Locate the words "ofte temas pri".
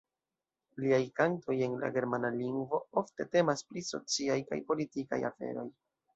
3.03-3.85